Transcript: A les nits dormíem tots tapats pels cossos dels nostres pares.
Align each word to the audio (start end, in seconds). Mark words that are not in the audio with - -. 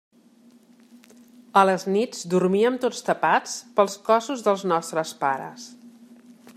A 1.61 1.63
les 1.69 1.85
nits 1.97 2.23
dormíem 2.35 2.79
tots 2.87 3.05
tapats 3.11 3.55
pels 3.77 3.99
cossos 4.09 4.43
dels 4.49 4.65
nostres 4.73 5.17
pares. 5.23 5.69